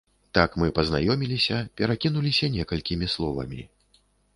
[0.37, 3.61] Так мы пазнаёміліся, перакінуліся некалькімі словамі.